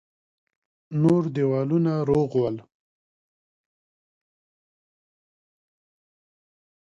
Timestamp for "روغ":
2.09-2.31